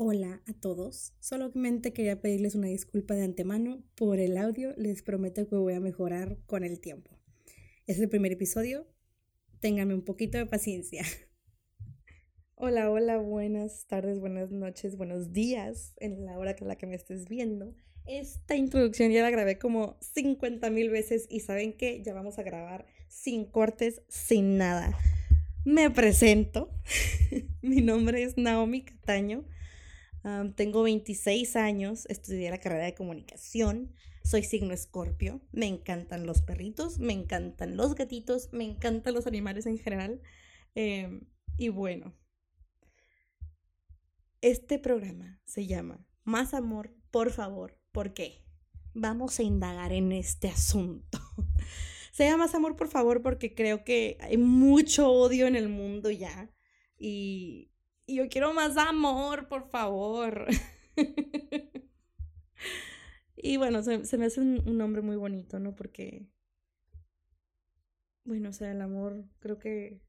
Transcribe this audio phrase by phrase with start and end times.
[0.00, 1.12] Hola a todos.
[1.18, 4.72] Solamente quería pedirles una disculpa de antemano por el audio.
[4.76, 7.10] Les prometo que voy a mejorar con el tiempo.
[7.88, 8.86] Es el primer episodio.
[9.58, 11.02] Ténganme un poquito de paciencia.
[12.54, 16.94] Hola, hola, buenas tardes, buenas noches, buenos días en la hora que la que me
[16.94, 17.74] estés viendo.
[18.06, 22.44] Esta introducción ya la grabé como 50 mil veces y saben que ya vamos a
[22.44, 24.96] grabar sin cortes, sin nada.
[25.64, 26.70] Me presento.
[27.62, 29.44] Mi nombre es Naomi Cataño
[30.56, 36.98] tengo 26 años, estudié la carrera de comunicación, soy signo escorpio, me encantan los perritos,
[36.98, 40.20] me encantan los gatitos, me encantan los animales en general.
[40.74, 41.22] Em,
[41.56, 42.14] y bueno,
[44.40, 48.44] este programa se llama Más Amor, por favor, ¿por qué?
[48.94, 51.18] Vamos a indagar en este asunto.
[52.12, 56.10] se llama Más Amor, por favor, porque creo que hay mucho odio en el mundo
[56.10, 56.50] ya.
[56.98, 57.72] Y,
[58.08, 60.46] y yo quiero más amor, por favor.
[63.36, 65.76] y bueno, se, me hace un, un, nombre muy bonito, ¿no?
[65.76, 66.26] Porque,
[68.24, 70.00] bueno, o sea, el amor creo que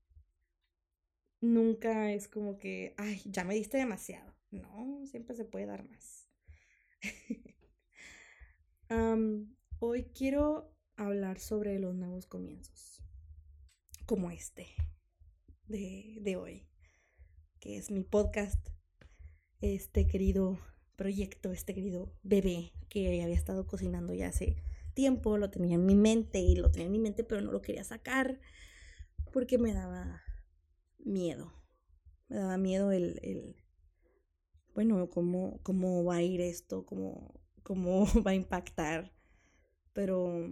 [1.41, 4.33] nunca es como que, ay, ya me diste demasiado.
[4.49, 6.29] No, siempre se puede dar más.
[9.79, 13.03] hoy quiero hablar sobre los nuevos comienzos,
[14.05, 14.67] como este
[15.67, 16.68] de, de hoy
[17.59, 18.69] que es mi podcast,
[19.61, 20.57] este querido
[20.95, 25.95] proyecto, este querido bebé que había estado cocinando ya hace tiempo, lo tenía en mi
[25.95, 28.39] mente y lo tenía en mi mente, pero no lo quería sacar
[29.31, 30.21] porque me daba
[30.97, 31.53] miedo.
[32.29, 33.55] Me daba miedo el, el
[34.73, 39.13] bueno, cómo, cómo va a ir esto, cómo, cómo va a impactar.
[39.93, 40.49] Pero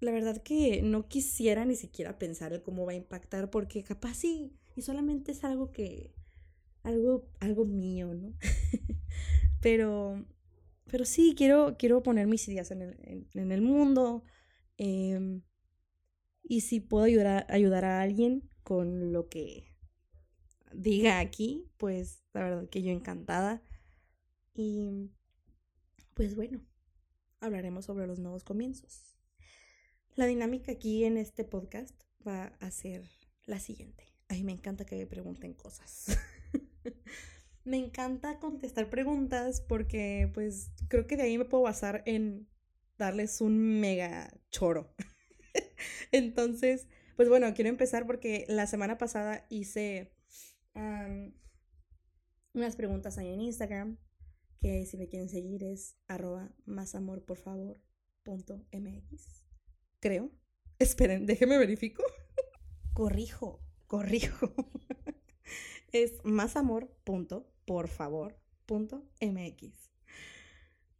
[0.00, 4.14] la verdad que no quisiera ni siquiera pensar en cómo va a impactar porque capaz
[4.14, 6.14] sí y solamente es algo que,
[6.84, 8.32] algo, algo mío, ¿no?
[9.60, 10.24] pero,
[10.84, 14.22] pero sí, quiero, quiero poner mis ideas en el, en, el mundo.
[14.76, 15.42] Em,
[16.44, 19.74] y si puedo ayudar, ayudar a alguien con lo que
[20.72, 23.60] diga aquí, pues la verdad que yo encantada.
[24.54, 25.10] Y
[26.14, 26.64] pues bueno,
[27.40, 29.18] hablaremos sobre los nuevos comienzos.
[30.14, 33.02] La dinámica aquí en este podcast va a ser
[33.44, 34.07] la siguiente.
[34.28, 36.18] Ay, me encanta que me pregunten cosas.
[37.64, 42.48] me encanta contestar preguntas porque pues creo que de ahí me puedo basar en
[42.98, 44.94] darles un mega choro.
[46.12, 50.14] Entonces, pues bueno, quiero empezar porque la semana pasada hice
[52.54, 53.98] unas preguntas ahí en Instagram
[54.60, 57.80] que si me quieren seguir es arroba más amor por favor
[58.22, 59.44] punto mx.
[60.00, 60.30] Creo.
[60.78, 62.04] Esperen, déjenme verifico.
[62.92, 64.54] Corrijo, corrijo.
[65.92, 69.90] es más amor punto, por favor, punto mx.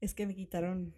[0.01, 0.95] Es que me quitaron,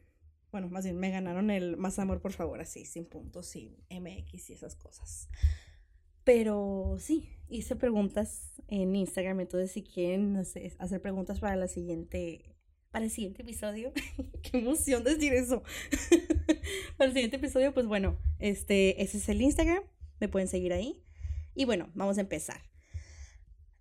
[0.52, 4.50] bueno, más bien me ganaron el más amor, por favor, así, sin puntos, sin mx
[4.50, 5.28] y esas cosas.
[6.24, 12.54] Pero sí, hice preguntas en Instagram, entonces si quieren hacer preguntas para la siguiente,
[12.90, 13.92] para el siguiente episodio,
[14.42, 15.62] qué emoción decir eso.
[16.96, 19.82] para el siguiente episodio, pues bueno, este, ese es el Instagram,
[20.20, 21.02] me pueden seguir ahí.
[21.54, 22.60] Y bueno, vamos a empezar.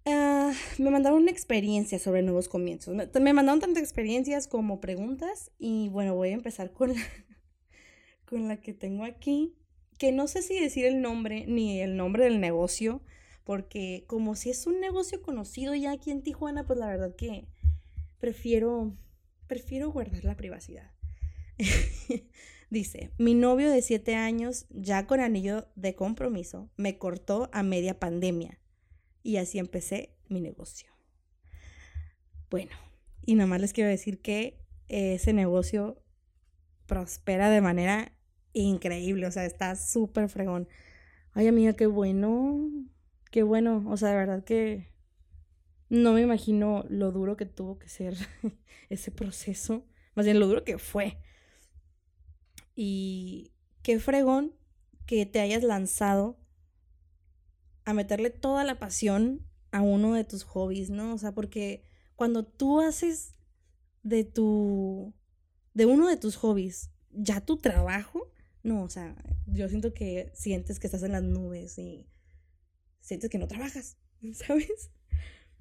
[0.06, 2.96] Ah, me mandaron una experiencia sobre nuevos comienzos.
[2.96, 7.02] Me, mandaron tantas experiencias como preguntas y bueno, voy a empezar con la,
[8.26, 9.56] con la que tengo aquí,
[9.98, 13.02] que no sé si decir el nombre ni el nombre del negocio,
[13.44, 17.48] porque como si es un negocio conocido ya aquí en Tijuana, pues la verdad que
[18.20, 18.96] prefiero,
[19.48, 20.92] prefiero guardar la privacidad.
[22.70, 28.00] Dice, mi novio de siete años, ya con anillo de compromiso, me cortó a media
[28.00, 28.60] pandemia
[29.24, 30.92] y así empecé mi negocio.
[32.52, 32.72] Bueno,
[33.26, 36.04] y nada más les quiero decir que ese negocio
[36.86, 38.12] prospera de manera
[38.54, 40.68] increíble, o sea, está súper fregón.
[41.34, 42.70] Ay, amiga, qué bueno,
[43.32, 44.92] qué bueno, o sea, de verdad que
[45.90, 48.16] no me imagino lo duro que tuvo que ser
[48.90, 51.18] ese proceso, más bien lo duro que fue.
[52.76, 53.52] Y
[53.82, 54.56] qué fregón
[55.06, 56.38] que te hayas lanzado
[57.86, 61.14] a meterle toda la pasión a uno de tus hobbies, ¿no?
[61.14, 61.84] O sea, porque
[62.16, 63.34] cuando tú haces
[64.04, 65.14] de tu
[65.74, 68.32] de uno de tus hobbies ya tu trabajo,
[68.64, 69.16] no, o sea,
[69.48, 72.08] yo siento que sientes que estás en las nubes y
[73.02, 73.98] sientes que no trabajas,
[74.34, 74.92] ¿sabes?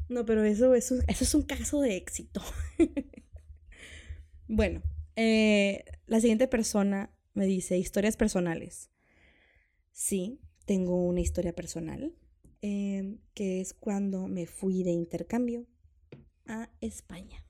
[0.08, 2.43] No, pero eso, eso, eso es un caso de éxito.
[4.49, 4.82] bueno,
[5.20, 8.88] eh, la siguiente persona me dice historias personales.
[9.91, 12.15] Sí, tengo una historia personal,
[12.62, 15.67] em, que es cuando me fui de intercambio
[16.47, 17.44] a España.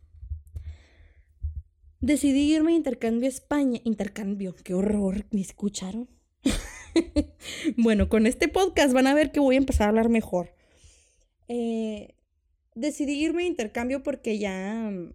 [2.01, 3.83] Decidí irme a intercambio a España.
[3.85, 6.09] Intercambio, qué horror, ¿me escucharon?
[7.77, 10.55] bueno, con este podcast van a ver que voy a empezar a hablar mejor.
[11.49, 12.15] Eh,
[12.75, 15.13] decidí irme a intercambio porque ya mm,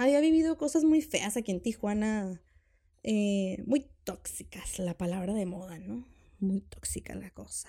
[0.00, 2.40] había vivido cosas muy feas aquí en Tijuana.
[3.02, 6.06] Eh, muy tóxicas, la palabra de moda, ¿no?
[6.38, 7.68] Muy tóxica la cosa.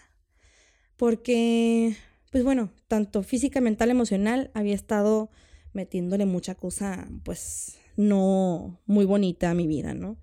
[0.95, 1.93] Porque,
[2.31, 5.29] pues bueno, tanto física, mental, emocional, había estado
[5.73, 10.17] metiéndole mucha cosa, pues no muy bonita a mi vida, ¿no?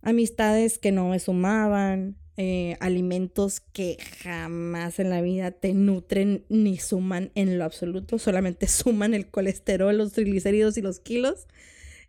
[0.00, 6.78] Amistades que no me sumaban, eh, alimentos que jamás en la vida te nutren ni
[6.78, 11.48] suman en lo absoluto, solamente suman el colesterol, los triglicéridos y los kilos.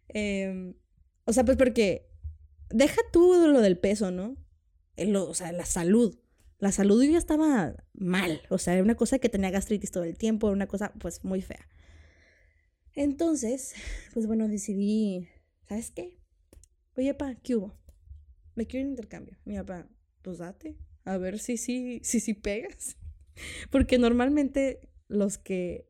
[0.10, 0.76] Em,
[1.26, 2.12] o sea, pues porque
[2.70, 4.38] deja tú lo del peso, ¿no?
[4.98, 6.16] o sea, la salud.
[6.60, 10.04] La salud yo ya estaba mal, o sea, era una cosa que tenía gastritis todo
[10.04, 11.68] el tiempo, era una cosa pues muy fea.
[12.94, 13.74] Entonces,
[14.14, 15.28] pues bueno, decidí,
[15.68, 16.20] ¿sabes qué?
[16.96, 17.74] Oye, pa, ¿qué hubo?
[18.54, 19.40] Me quiero un intercambio.
[19.46, 19.88] Mi papá,
[20.22, 22.98] pues date, a ver si sí, si, si, pegas.
[23.72, 25.90] Porque normalmente los que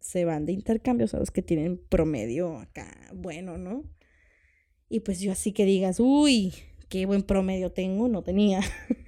[0.00, 3.84] se van de intercambio son los que tienen promedio acá, bueno, ¿no?
[4.88, 6.54] Y pues yo así que digas, uy,
[6.88, 8.60] qué buen promedio tengo, no tenía.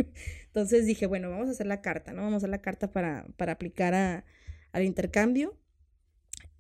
[0.47, 2.23] Entonces dije, bueno, vamos a hacer la carta, ¿no?
[2.23, 4.25] Vamos a hacer la carta para, para aplicar a,
[4.73, 5.59] al intercambio.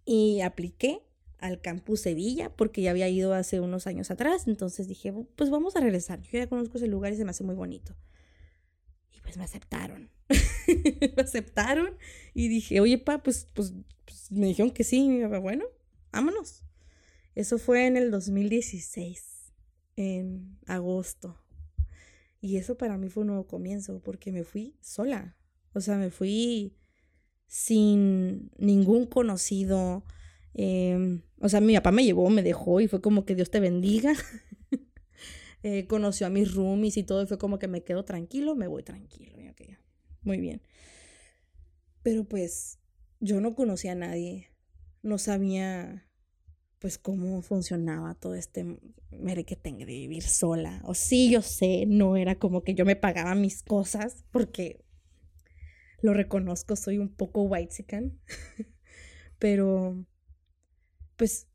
[0.04, 1.02] Y apliqué
[1.42, 4.46] al campus Sevilla porque ya había ido hace unos años atrás.
[4.46, 6.22] Entonces dije, pues vamos a regresar.
[6.22, 7.94] Yo ya conozco ese lugar y se me hace muy bonito.
[9.14, 10.08] Y pues me aceptaron.
[11.16, 11.96] me aceptaron
[12.32, 13.74] y dije, oye, pa, pues, pues,
[14.04, 15.04] pues me dijeron que sí.
[15.04, 15.64] Y bueno,
[16.12, 16.62] vámonos.
[17.34, 19.52] Eso fue en el 2016,
[19.96, 21.38] en agosto.
[22.40, 25.36] Y eso para mí fue un nuevo comienzo porque me fui sola.
[25.74, 26.76] O sea, me fui
[27.46, 30.04] sin ningún conocido.
[30.54, 33.60] Em, o sea, mi papá me llevó, me dejó y fue como que Dios te
[33.60, 34.14] bendiga.
[35.64, 38.66] Eh, conoció a mis roomies y todo y fue como que me quedo tranquilo, me
[38.66, 39.36] voy tranquilo.
[40.22, 40.60] Muy bien.
[42.02, 42.80] Pero pues
[43.20, 44.48] yo no conocía a nadie,
[45.02, 46.08] no sabía
[46.80, 48.66] pues cómo funcionaba todo este
[49.62, 50.80] tenga de vivir sola.
[50.84, 54.84] O sí, yo sé, no era como que yo me pagaba mis cosas porque
[56.00, 57.72] lo reconozco, soy un poco white
[59.38, 60.04] pero
[61.22, 61.46] pues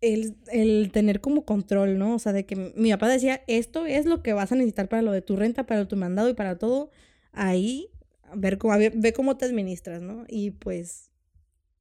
[0.00, 2.14] el, el, tener como control, ¿no?
[2.14, 5.02] O sea, de que mi papá decía, esto es lo que vas a necesitar para
[5.02, 6.90] lo de tu renta, para tu mandado y para todo,
[7.32, 7.90] ahí,
[8.34, 10.24] ver cómo, ve cómo te administras, ¿no?
[10.26, 11.10] Y pues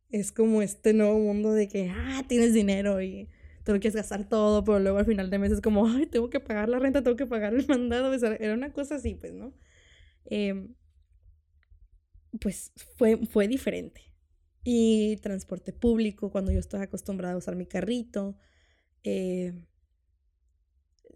[0.09, 3.29] es como este nuevo mundo de que, ah, tienes dinero y
[3.63, 6.41] tú quieres gastar todo, pero luego al final de mes es como, ay, tengo que
[6.41, 9.53] pagar la renta, tengo que pagar el mandado, era una cosa así, pues, ¿no?
[10.25, 10.67] Eh,
[12.41, 14.06] pues fue, fue diferente.
[14.69, 18.35] Y transporte público, cuando yo estaba acostumbrada a usar mi carrito.
[19.01, 19.53] Eh,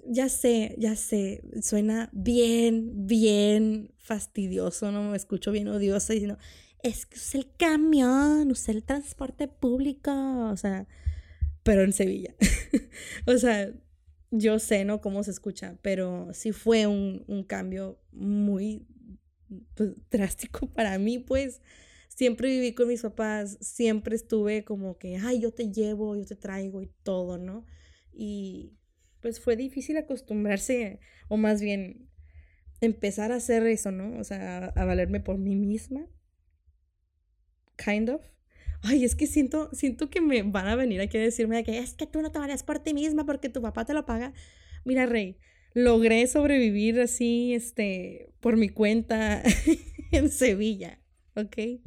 [0.06, 6.38] ya sé, ya sé, suena bien, bien fastidioso, no me escucho bien odiosa diciendo,
[6.82, 10.14] es que usé el camión, usé el transporte público,
[10.50, 10.88] o sea,
[11.64, 12.34] pero en Sevilla.
[13.28, 13.70] o sea,
[14.32, 15.02] yo sé, ¿no?
[15.02, 18.88] Cómo se escucha, pero sí fue un, un cambio muy
[19.76, 21.60] pues, drástico para mí, pues
[22.22, 26.36] siempre viví con mis papás, siempre estuve como que, ay, yo te llevo, yo te
[26.36, 27.66] traigo y todo, ¿no?
[28.14, 28.78] Y
[29.22, 32.12] pues fue difícil acostumbrarse, o más bien
[32.80, 34.20] empezar a hacer eso, ¿no?
[34.20, 36.06] O sea, a, valerme por mí misma.
[37.84, 38.22] Kind of.
[38.84, 41.96] Ay, es que siento, siento que me van a venir aquí a decirme que es
[41.96, 44.32] que tú no te vales por ti misma porque tu papá te lo paga.
[44.86, 45.40] Mira, Rey,
[45.74, 49.42] logré sobrevivir así, este, por mi cuenta
[50.12, 51.00] en Sevilla,
[51.36, 51.82] ¿ok?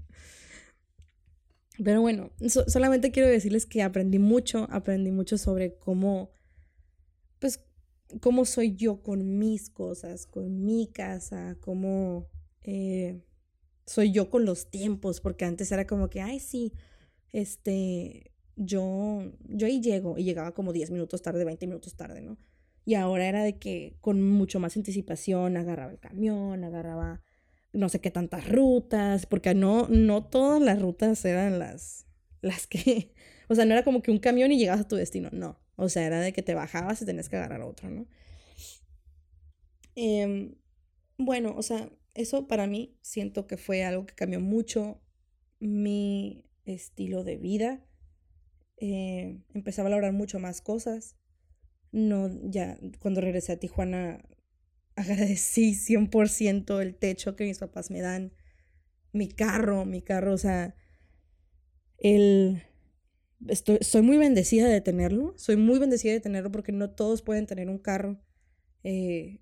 [1.83, 2.31] Pero bueno,
[2.69, 6.31] solamente quiero decirles que aprendí mucho, aprendí mucho sobre cómo,
[7.41, 7.65] pues,
[8.21, 12.29] cómo soy yo con mis cosas, con mi casa, cómo
[12.63, 13.25] eh,
[13.87, 16.73] soy yo con los tiempos, porque antes era como que, ay, sí,
[17.33, 22.39] este, yo, yo ahí llego y llegaba como 10 minutos tarde, 20 minutos tarde, ¿no?
[22.85, 27.23] Y ahora era de que con mucho más anticipación agarraba el camión, agarraba
[27.75, 32.07] no sé qué tantas rutas, porque no, no todas las rutas eran las,
[32.41, 33.15] las que,
[33.49, 35.59] o sea, no era como que un camión y llegabas a tu destino, no.
[35.77, 38.07] O sea, era de que te bajabas y tenías que agarrar otro, ¿no?
[39.97, 40.55] Em,
[41.19, 45.01] bueno, o sea, eso para mí siento que fue algo que cambió mucho
[45.59, 47.85] mi estilo de vida.
[48.77, 51.17] Eh, empecé a valorar mucho más cosas
[51.95, 54.21] no, ya cuando regresé a Tijuana
[54.97, 58.33] agradecí 100% el techo que mis papás me dan,
[59.13, 60.75] mi carro, mi carro, o sea,
[61.99, 62.63] el...
[63.49, 67.47] Estoy, soy muy bendecida de tenerlo, soy muy bendecida de tenerlo porque no todos pueden
[67.47, 68.19] tener un carro.
[68.85, 69.41] Eh,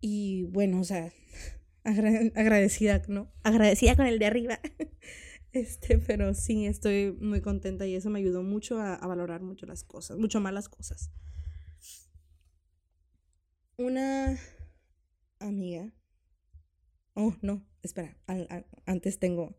[0.00, 1.12] y bueno, o sea,
[1.84, 3.32] agradecida, ¿no?
[3.42, 4.60] Agradecida con el de arriba.
[5.52, 9.84] Este, pero sí, estoy muy contenta y eso me ayudó mucho a, valorar mucho las
[9.84, 11.10] cosas, mucho más las cosas.
[13.78, 14.38] Una
[15.38, 15.90] amiga.
[17.14, 18.16] Oh, no, espera,
[18.84, 19.56] antes tengo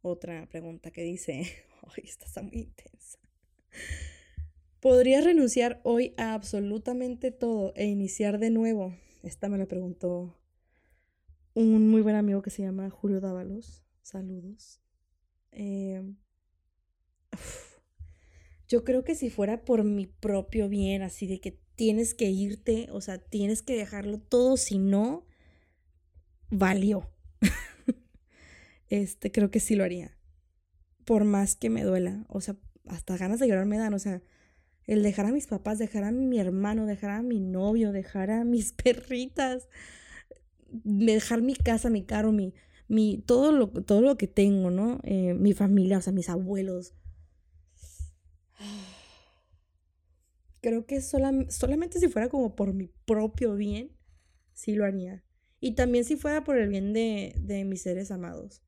[0.00, 1.42] otra pregunta que dice,
[1.82, 3.18] ay, esta está muy intensa.
[4.80, 8.94] ¿Podrías renunciar hoy a absolutamente todo e iniciar de nuevo?
[9.24, 10.38] Esta me la preguntó
[11.54, 13.84] un muy buen amigo que se llama Julio Dávalos.
[14.02, 14.80] Saludos.
[15.50, 16.16] Em,
[18.68, 22.88] yo creo que si fuera por mi propio bien, así de que tienes que irte,
[22.90, 25.24] o sea, tienes que dejarlo todo, si no,
[26.50, 27.08] valió.
[28.88, 30.18] este, creo que sí lo haría.
[31.04, 32.56] Por más que me duela, o sea,
[32.88, 34.20] hasta ganas de llorar me dan, o sea,
[34.88, 38.42] el dejar a mis papás, dejar a mi hermano, dejar a mi novio, dejar a
[38.42, 39.68] mis perritas,
[40.68, 42.54] dejar mi casa, mi carro, mi,
[42.88, 44.98] mi, todo, lo, todo lo que tengo, ¿no?
[45.04, 46.92] Eh, mi familia, o sea, mis abuelos.
[50.60, 53.92] Creo que solamente si fuera como por mi propio bien,
[54.54, 55.24] sí lo haría.
[55.60, 58.62] Y también si fuera por el bien de, de mis seres amados.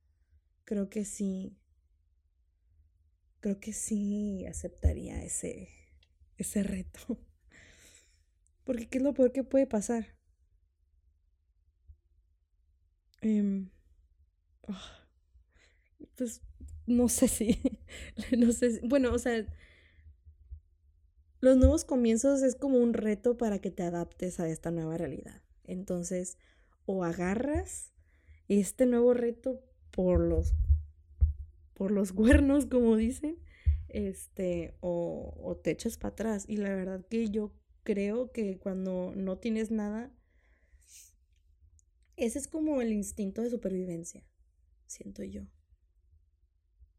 [0.65, 1.57] Creo que sí.
[3.41, 5.69] Creo que sí aceptaría ese,
[6.39, 7.19] ese reto.
[8.65, 10.15] Porque ¿qué es lo peor que puede pasar?
[13.23, 13.65] Eh,
[16.17, 16.43] pues
[16.87, 17.61] no sé si,
[18.37, 19.45] no sé, bueno, o sea,
[21.41, 25.43] los nuevos comienzos es como un reto para que te adaptes a esta nueva realidad.
[25.65, 26.39] Entonces,
[26.87, 27.93] o agarras
[28.49, 30.55] este nuevo reto por los
[31.75, 33.39] por los cuernos, como dicen,
[33.89, 36.45] este, o, te echas para atrás.
[36.47, 37.53] Y la verdad que yo
[37.85, 40.13] creo que cuando no tienes nada,
[42.17, 44.23] ese es como el instinto de supervivencia
[44.91, 45.43] siento yo.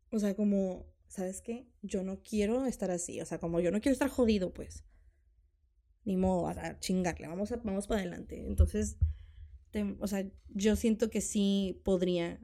[0.09, 1.67] O sea, como, ¿sabes qué?
[1.81, 4.85] Yo no quiero estar así, o sea, como yo no quiero estar jodido, pues.
[6.05, 8.47] Ni modo, a, chingarle, vamos, a, vamos para adelante.
[8.47, 8.95] Entonces,
[9.99, 12.39] o sea, yo siento que sí podría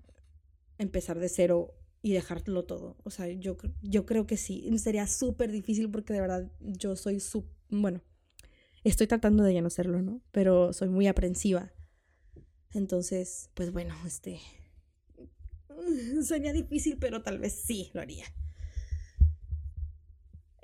[0.78, 2.98] empezar de cero y dejarlo todo.
[3.04, 4.70] O sea, yo, yo creo que sí.
[4.78, 7.46] Sería súper difícil porque de verdad yo soy su...
[7.70, 8.04] Bueno,
[8.84, 10.22] estoy tratando de ya no serlo, ¿no?
[10.32, 11.72] Pero soy muy aprensiva.
[12.74, 14.40] Entonces, pues bueno, este,
[16.24, 18.26] Sería difícil, pero tal vez sí lo haría.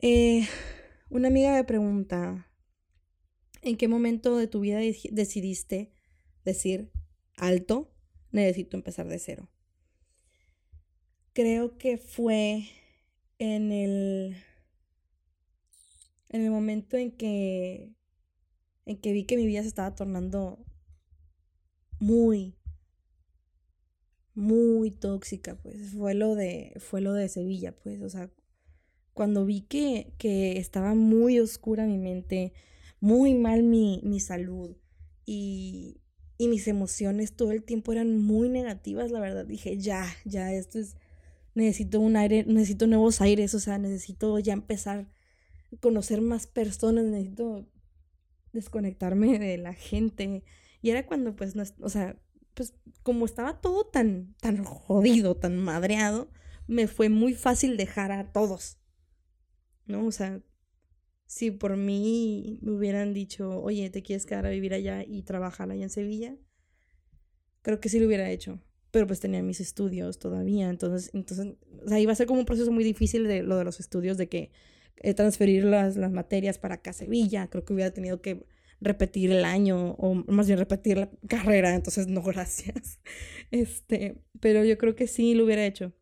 [0.06, 0.46] Eh,
[1.10, 2.46] una amiga me pregunta,
[3.62, 5.94] ¿en qué momento de tu vida decidiste
[6.44, 6.92] decir,
[7.38, 7.90] alto,
[8.30, 9.50] necesito empezar de cero?
[11.32, 12.66] Creo que fue
[13.40, 14.36] en el,
[16.28, 17.96] en el momento en que,
[18.84, 20.66] en que vi que mi vida se estaba tornando
[22.02, 22.58] muy,
[24.34, 28.30] muy tóxica, pues fue lo de, fue lo de Sevilla, pues, o sea,
[29.14, 32.54] cuando vi que, que estaba muy oscura mi mente,
[33.00, 34.76] muy mal mi, mi salud
[35.26, 36.02] y,
[36.38, 40.80] y mis emociones todo el tiempo eran muy negativas, la verdad, dije, ya, ya, esto
[40.80, 40.96] es,
[41.56, 45.00] necesito un aire, necesito nuevos aires, o sea, necesito ya empezar
[45.72, 47.68] a conocer más personas, necesito
[48.52, 50.44] desconectarme de la gente.
[50.82, 52.18] Y era cuando, pues, no, o sea,
[52.54, 56.30] pues como estaba todo tan, tan jodido, tan madreado,
[56.68, 58.78] me fue muy fácil dejar a todos.
[59.86, 60.06] ¿No?
[60.06, 60.42] O sea,
[61.26, 65.72] si por mí me hubieran dicho, oye, ¿te quieres quedar a vivir allá y trabajar
[65.72, 66.36] allá en Sevilla?
[67.62, 68.60] Creo que sí lo hubiera hecho.
[68.92, 70.70] Pero pues tenía mis estudios todavía.
[70.70, 73.64] Entonces, entonces o sea, iba a ser como un proceso muy difícil de lo de
[73.64, 74.52] los estudios, de que
[74.98, 77.48] eh, transferir las, las materias para acá a Sevilla.
[77.48, 78.46] Creo que hubiera tenido que
[78.84, 83.00] repetir el año o más bien repetir la carrera, entonces no, gracias.
[83.52, 85.94] Este, pero yo creo que sí lo hubiera hecho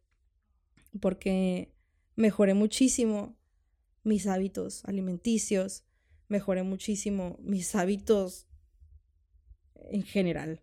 [1.00, 1.74] porque
[2.16, 3.38] mejoré muchísimo
[4.04, 5.84] mis hábitos alimenticios,
[6.28, 8.48] mejoré muchísimo mis hábitos
[9.76, 10.62] en general,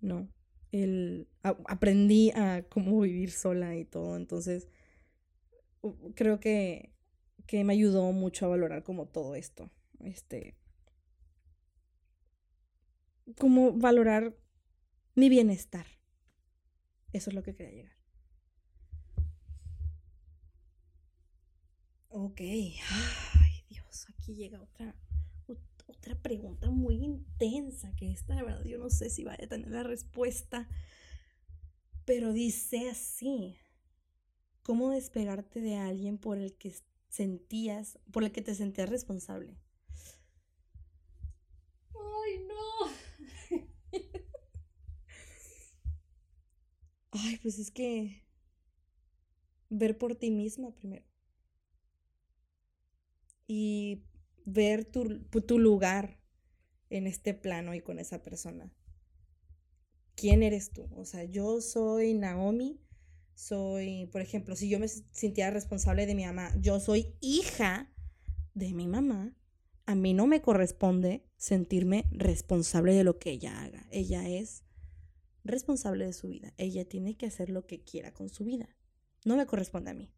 [0.00, 0.28] ¿no?
[0.72, 4.68] El, aprendí a cómo vivir sola y todo, entonces
[6.14, 6.92] creo que,
[7.46, 10.56] que me ayudó mucho a valorar como todo esto, este,
[13.38, 14.36] como valorar
[15.14, 15.86] mi bienestar.
[17.12, 17.99] Eso es lo que quería llegar.
[22.22, 22.40] Ok.
[22.40, 24.94] Ay, Dios, aquí llega otra,
[25.86, 29.70] otra pregunta muy intensa, que esta, la verdad, yo no sé si vaya a tener
[29.70, 30.68] la respuesta.
[32.04, 33.56] Pero dice así.
[34.62, 36.74] cómo despegarte de alguien por el que
[37.08, 39.56] sentías, por el que te sentías responsable.
[41.94, 42.90] Ay, no.
[47.12, 48.22] Ay, pues es que
[49.70, 51.04] ver por ti misma primero.
[53.52, 54.04] Y
[54.44, 56.20] ver tu, tu lugar
[56.88, 58.72] en este plano y con esa persona.
[60.14, 60.88] ¿Quién eres tú?
[60.94, 62.80] O sea, yo soy Naomi,
[63.34, 67.92] soy, por ejemplo, si yo me sintiera responsable de mi mamá, yo soy hija
[68.54, 69.36] de mi mamá,
[69.84, 73.84] a mí no me corresponde sentirme responsable de lo que ella haga.
[73.90, 74.62] Ella es
[75.42, 76.54] responsable de su vida.
[76.56, 78.68] Ella tiene que hacer lo que quiera con su vida.
[79.24, 80.12] No me corresponde a mí.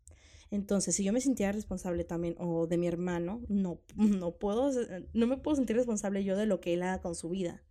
[0.53, 4.71] Entonces, si yo me sintiera responsable también, o de mi hermano, no, no puedo,
[5.15, 7.63] no me puedo sentir responsable yo de lo que él haga con su vida.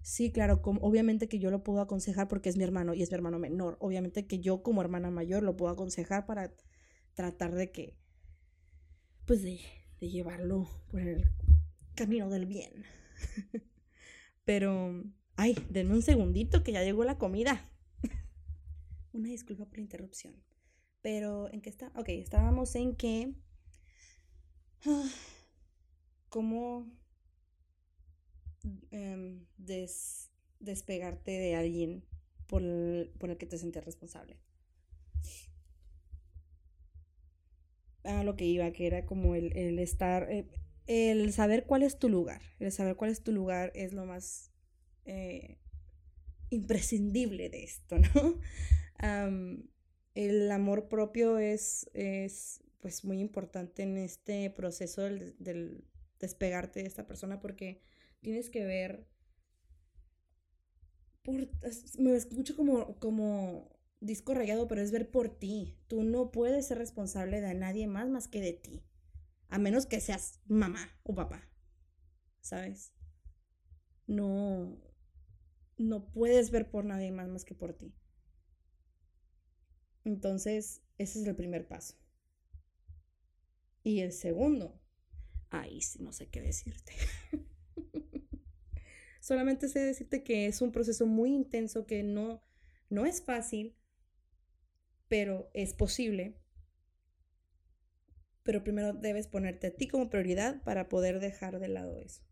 [0.00, 3.16] Sí, claro, obviamente que yo lo puedo aconsejar porque es mi hermano y es mi
[3.16, 3.76] hermano menor.
[3.80, 6.54] Obviamente que yo como hermana mayor lo puedo aconsejar para
[7.12, 7.98] tratar de que,
[9.26, 9.60] pues de,
[10.00, 11.26] de llevarlo por el
[11.94, 12.84] camino del bien.
[14.46, 15.04] Pero,
[15.36, 17.68] ay, denme un segundito que ya llegó la comida.
[19.12, 20.47] Una disculpa por la interrupción.
[21.10, 21.90] Pero, ¿en qué está?
[21.94, 23.32] Ok, estábamos en que...
[24.84, 25.10] Ah,
[26.28, 26.86] ¿Cómo
[28.90, 29.46] em,
[30.58, 32.04] despegarte de alguien
[32.46, 34.36] por el, por el que te sentías responsable?
[38.04, 40.30] A lo que iba, que era como el, el estar...
[40.30, 40.44] Eh,
[40.86, 42.42] el saber cuál es tu lugar.
[42.58, 44.50] El saber cuál es tu lugar es lo más
[45.06, 45.56] eh,
[46.50, 48.40] imprescindible de esto, ¿no?
[50.18, 55.84] El amor propio es, es pues muy importante en este proceso del,
[56.18, 57.80] despegarte de esta persona porque
[58.18, 59.06] tienes que ver
[61.22, 61.48] por,
[62.00, 63.70] me escucho como, como
[64.00, 65.78] disco rayado, pero es ver por ti.
[65.86, 68.82] Tú no puedes ser responsable de nadie más más que de ti.
[69.48, 71.48] A menos que seas mamá o papá.
[72.40, 72.92] ¿Sabes?
[74.08, 74.82] No,
[75.76, 77.94] no puedes ver por nadie más más que por ti.
[80.08, 81.94] Entonces, ese es el primer paso.
[83.82, 84.80] Y el segundo,
[85.50, 86.92] ahí sí no sé qué decirte.
[89.20, 92.42] Solamente sé decirte que es un proceso muy intenso que no,
[92.88, 93.76] no es fácil,
[95.08, 96.40] pero es posible.
[98.44, 102.22] Pero primero debes ponerte a ti como prioridad para poder dejar de lado eso.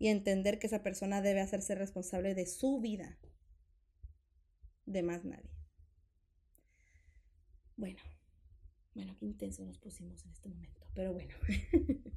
[0.00, 3.16] Y entender que esa persona debe hacerse responsable de su vida.
[4.86, 5.61] De más nadie.
[7.82, 7.98] Bueno,
[8.94, 11.34] bueno, qué intenso nos pusimos en este momento, pero bueno.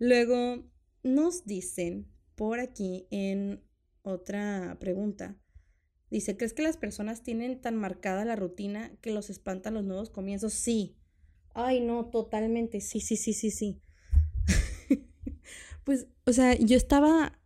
[0.00, 0.68] Luego
[1.04, 3.62] nos dicen por aquí en
[4.02, 5.36] otra pregunta.
[6.10, 10.10] Dice, ¿crees que las personas tienen tan marcada la rutina que los espantan los nuevos
[10.10, 10.52] comienzos?
[10.52, 10.96] Sí.
[11.54, 12.80] Ay, no, totalmente.
[12.80, 13.80] Sí, sí, sí, sí, sí.
[15.84, 17.38] pues, o sea, yo estaba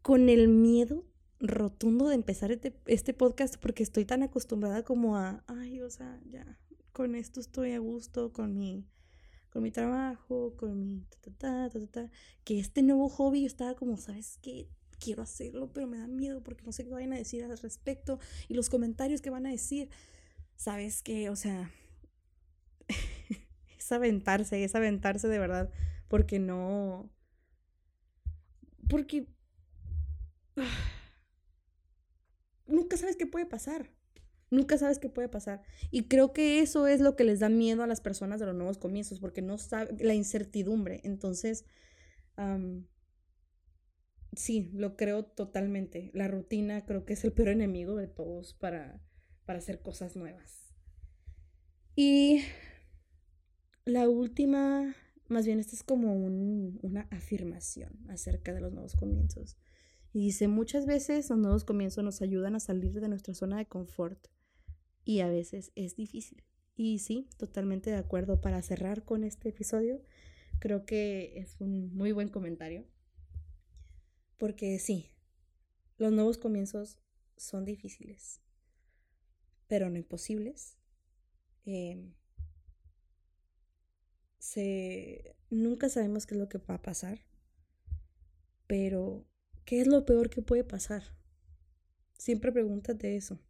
[0.00, 1.04] con el miedo
[1.40, 6.20] rotundo de empezar este, este, podcast porque estoy tan acostumbrada como a, ay, o sea,
[6.30, 6.58] ya,
[6.92, 8.86] con esto estoy a gusto, con mi,
[9.50, 12.10] con mi trabajo, con mi, ta, ta, ta, ta,
[12.44, 14.68] que este nuevo hobby yo estaba como, ¿sabes qué?
[14.98, 18.18] Quiero hacerlo, pero me da miedo porque no sé qué vayan a decir al respecto
[18.48, 19.90] y los comentarios que van a decir,
[20.56, 21.28] ¿sabes qué?
[21.28, 21.70] O sea,
[23.78, 25.70] es aventarse, es aventarse de verdad,
[26.08, 27.10] porque no,
[28.88, 29.26] porque
[32.96, 33.90] nunca sabes qué puede pasar.
[34.50, 35.62] Nunca sabes qué puede pasar.
[35.90, 38.54] Y creo que eso es lo que les da miedo a las personas de los
[38.54, 41.00] nuevos comienzos, porque no sabe la incertidumbre.
[41.04, 41.64] Entonces,
[44.36, 46.10] sí, lo creo totalmente.
[46.14, 49.02] La rutina creo que es el peor enemigo de todos para,
[49.44, 50.72] para hacer cosas nuevas.
[51.96, 52.42] Y
[53.84, 54.94] la última,
[55.28, 59.56] más bien, esta es como una afirmación acerca de los nuevos comienzos.
[60.16, 63.66] Y dice, muchas veces los nuevos comienzos nos ayudan a salir de nuestra zona de
[63.66, 64.28] confort
[65.04, 66.42] y a veces es difícil.
[66.74, 68.40] Y sí, totalmente de acuerdo.
[68.40, 70.00] Para cerrar con este episodio,
[70.58, 72.86] creo que es un muy buen comentario.
[74.38, 75.10] Porque sí,
[75.98, 76.98] los nuevos comienzos
[77.36, 78.40] son difíciles,
[79.66, 80.78] pero no imposibles.
[81.66, 82.14] Em,
[84.38, 87.20] se, nunca sabemos qué es lo que va a pasar,
[88.66, 89.26] pero
[89.66, 91.02] ¿Qué es lo peor que puede pasar?
[92.16, 93.40] Siempre pregúntate eso.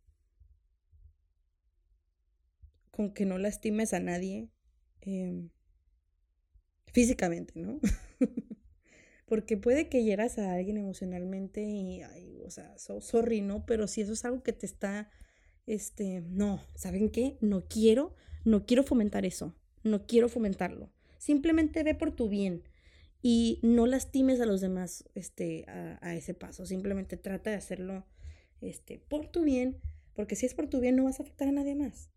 [2.90, 4.48] Con que no lastimes a nadie
[5.02, 5.50] em,
[6.86, 7.80] físicamente, ¿no?
[9.26, 12.02] Porque puede que hieras a alguien emocionalmente y,
[12.46, 13.66] o sea, sorry, ¿no?
[13.66, 15.10] Pero si eso es algo que te está
[15.66, 17.36] este, no, ¿saben qué?
[17.42, 20.90] No quiero, no quiero fomentar eso, no quiero fomentarlo.
[21.18, 22.62] Simplemente ve por tu bien
[23.22, 26.66] y no lastimes a los demás este, a, ese paso.
[26.66, 28.06] Simplemente trata de hacerlo
[28.60, 29.80] este, por tu bien,
[30.14, 32.10] porque si es por tu bien no vas a afectar a nadie más.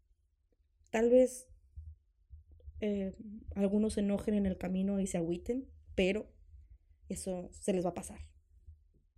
[0.89, 1.47] Tal vez
[2.81, 3.13] eh,
[3.55, 6.31] algunos se enojen en el camino y se agüiten, pero
[7.09, 8.19] eso se les va a pasar.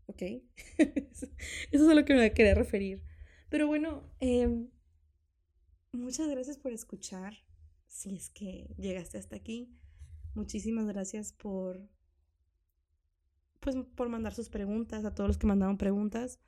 [0.08, 0.22] ¿Ok?
[0.78, 1.28] eso
[1.72, 3.04] es a lo que me a querer referir.
[3.50, 4.70] Pero bueno, em,
[5.92, 7.34] muchas gracias por escuchar.
[7.88, 9.78] Si es que llegaste hasta aquí.
[10.34, 11.82] Muchísimas gracias por,
[13.60, 16.40] pues, por mandar sus preguntas, a todos los que mandaron preguntas.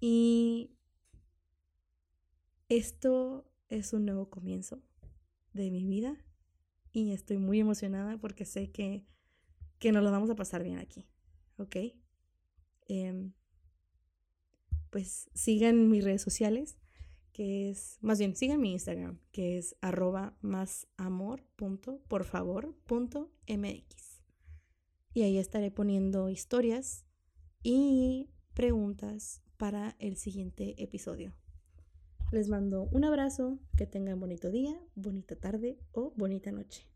[0.00, 0.70] Y
[2.68, 4.82] esto es un nuevo comienzo
[5.52, 6.16] de mi vida
[6.92, 9.04] y estoy muy emocionada porque sé que,
[9.78, 11.06] que nos lo vamos a pasar bien aquí,
[11.56, 11.76] ¿ok?
[12.88, 13.32] Em,
[14.90, 16.76] pues sigan mis redes sociales,
[17.32, 21.42] que es, más bien, sigan mi Instagram, que es arroba más amor
[22.08, 22.74] por favor
[23.48, 24.22] mx.
[25.14, 27.04] Y ahí estaré poniendo historias
[27.62, 31.34] y preguntas para el siguiente episodio.
[32.30, 36.91] Les mando un abrazo, que tengan bonito día, bonita tarde o bonita noche.